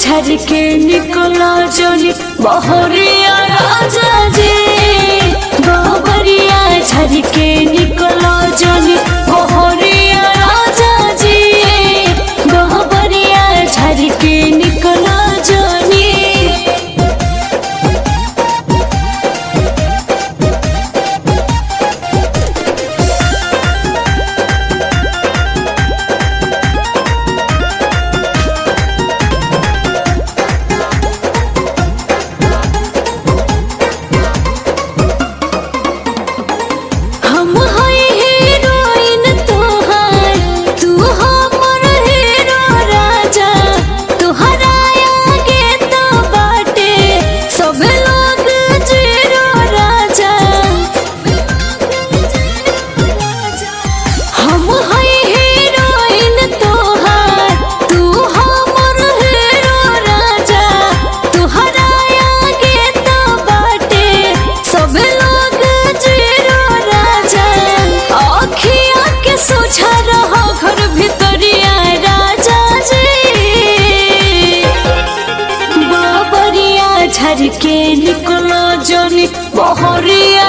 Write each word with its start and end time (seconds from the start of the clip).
झरके 0.00 0.62
निकला 0.84 1.50
जनी 1.76 2.12
बहरिया 2.40 3.36
राजा 3.54 4.28
जी। 4.36 4.85
करके 77.36 77.76
निकलो 77.96 78.60
जोनी 78.88 79.26
बहरिया 79.56 80.45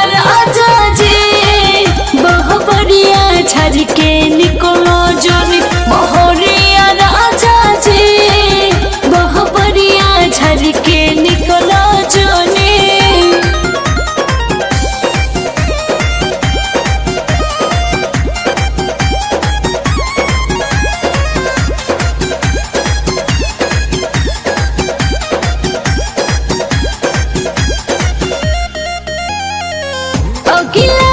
tranquila. 30.68 31.07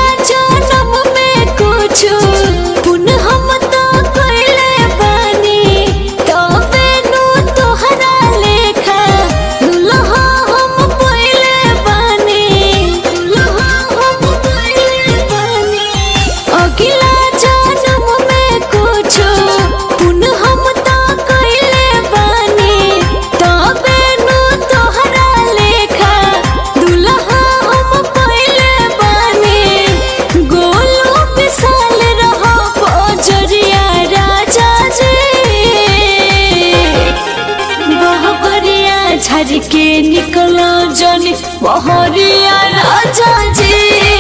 करके 39.49 39.85
निकला 40.09 40.71
जाने 41.01 41.33
बहरिया 41.63 42.57
राजा 42.77 43.33
जी। 43.59 44.14